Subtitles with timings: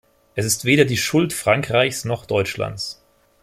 [0.33, 3.03] Es ist weder die Schuld Frankreichs noch Deutschlands.